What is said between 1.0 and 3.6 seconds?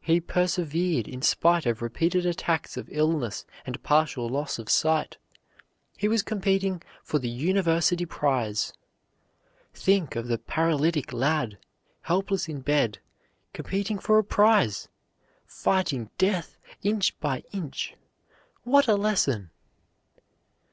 in spite of repeated attacks of illness